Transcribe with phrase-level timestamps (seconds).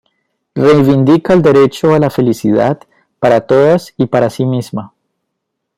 [0.55, 2.79] Reivindica el derecho a la felicidad
[3.19, 4.93] para todas y para sí misma.